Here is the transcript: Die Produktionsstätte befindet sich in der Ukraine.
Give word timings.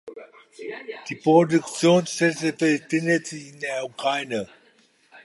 Die 1.09 1.15
Produktionsstätte 1.15 2.53
befindet 2.79 3.27
sich 3.27 3.49
in 3.53 3.59
der 3.59 3.85
Ukraine. 3.85 4.49